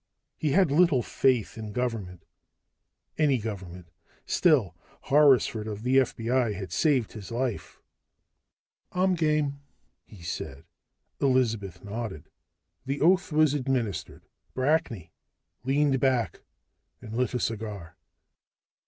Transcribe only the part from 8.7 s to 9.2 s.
"I'm